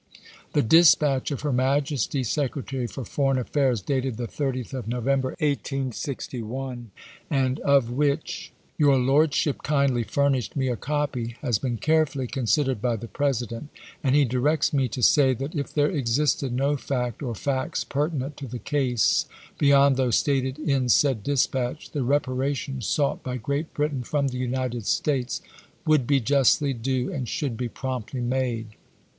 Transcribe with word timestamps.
T})(! 0.55 0.67
dispatch 0.67 1.29
of 1.29 1.41
her 1.41 1.53
Majesty's 1.53 2.27
Secrcitary 2.27 2.87
for 2.89 3.05
Foreign 3.05 3.37
Affairs, 3.37 3.83
dated 3.83 4.17
the 4.17 4.25
30th 4.27 4.73
of 4.73 4.87
November, 4.87 5.27
1861, 5.37 6.89
and 7.29 7.59
of 7.59 7.91
which 7.91 8.15
KEAK 8.17 8.17
ADMIKAL 8.17 8.25
CHAKLKS 8.25 8.49
WILKES. 8.49 8.49
THE" 8.49 8.49
TRENT" 8.49 8.49
AFFAIE 8.49 8.81
33 8.81 8.85
your 8.87 8.97
Lordship 8.97 9.57
kindly 9.61 10.03
furnished 10.03 10.55
me 10.55 10.67
a 10.69 10.75
copy, 10.75 11.35
has 11.43 11.59
been 11.59 11.75
chap. 11.77 11.81
ii. 11.81 11.85
carefully 11.85 12.25
considered 12.25 12.81
by 12.81 12.95
the 12.95 13.07
President; 13.07 13.69
and 14.03 14.15
he 14.15 14.25
directs 14.25 14.73
me 14.73 14.87
to 14.87 15.03
say 15.03 15.35
that 15.35 15.53
if 15.53 15.71
there 15.71 15.91
existed 15.91 16.51
no 16.51 16.75
fact 16.75 17.21
or 17.21 17.35
facts 17.35 17.83
pertinent 17.83 18.35
to 18.37 18.47
the 18.47 18.57
case, 18.57 19.27
beyond 19.59 19.97
those 19.97 20.17
stated 20.17 20.57
in 20.57 20.89
said 20.89 21.21
dispatch, 21.21 21.91
the 21.91 22.01
rep 22.01 22.25
aration 22.25 22.81
sought 22.81 23.21
by 23.21 23.37
Great 23.37 23.71
Britain 23.75 24.01
from 24.01 24.29
the 24.29 24.39
United 24.39 24.87
States 24.87 25.43
would 25.85 26.07
be 26.07 26.19
justly 26.19 26.73
due, 26.73 27.13
and 27.13 27.29
should 27.29 27.55
be 27.55 27.69
promptly 27.69 28.19
made. 28.21 28.69